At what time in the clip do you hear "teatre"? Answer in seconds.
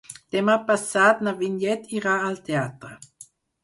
2.51-2.95